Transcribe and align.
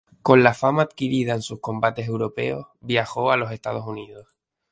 Con 0.23 0.41
la 0.41 0.55
fama 0.55 0.81
adquirida 0.81 1.35
en 1.35 1.43
sus 1.43 1.59
combates 1.59 2.07
europeos, 2.07 2.65
viajó 2.79 3.31
a 3.31 3.37
los 3.37 3.51
Estados 3.51 3.85
Unidos. 3.85 4.35